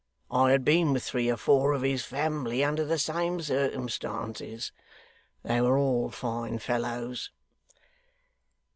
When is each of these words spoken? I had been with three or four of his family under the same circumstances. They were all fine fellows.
I 0.31 0.49
had 0.49 0.65
been 0.65 0.93
with 0.93 1.03
three 1.03 1.29
or 1.29 1.37
four 1.37 1.73
of 1.73 1.83
his 1.83 2.03
family 2.03 2.63
under 2.63 2.83
the 2.83 2.97
same 2.97 3.39
circumstances. 3.39 4.71
They 5.43 5.61
were 5.61 5.77
all 5.77 6.09
fine 6.09 6.57
fellows. 6.57 7.29